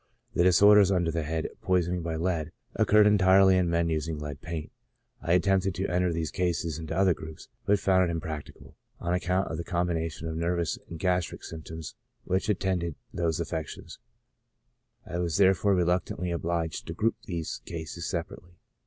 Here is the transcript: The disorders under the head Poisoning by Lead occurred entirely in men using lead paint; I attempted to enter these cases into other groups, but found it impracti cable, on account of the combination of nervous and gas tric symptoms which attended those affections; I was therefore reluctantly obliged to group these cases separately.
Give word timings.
The 0.33 0.41
disorders 0.41 0.89
under 0.91 1.11
the 1.11 1.21
head 1.21 1.47
Poisoning 1.61 2.01
by 2.01 2.15
Lead 2.15 2.51
occurred 2.75 3.05
entirely 3.05 3.55
in 3.55 3.69
men 3.69 3.87
using 3.89 4.17
lead 4.17 4.41
paint; 4.41 4.71
I 5.21 5.33
attempted 5.33 5.75
to 5.75 5.85
enter 5.85 6.11
these 6.11 6.31
cases 6.31 6.79
into 6.79 6.97
other 6.97 7.13
groups, 7.13 7.49
but 7.67 7.77
found 7.79 8.09
it 8.09 8.11
impracti 8.17 8.55
cable, 8.55 8.75
on 8.99 9.13
account 9.13 9.51
of 9.51 9.57
the 9.57 9.63
combination 9.63 10.27
of 10.27 10.35
nervous 10.37 10.79
and 10.89 10.97
gas 10.97 11.25
tric 11.25 11.43
symptoms 11.43 11.93
which 12.23 12.49
attended 12.49 12.95
those 13.13 13.39
affections; 13.39 13.99
I 15.05 15.19
was 15.19 15.37
therefore 15.37 15.75
reluctantly 15.75 16.31
obliged 16.31 16.87
to 16.87 16.93
group 16.95 17.17
these 17.27 17.61
cases 17.67 18.07
separately. 18.09 18.55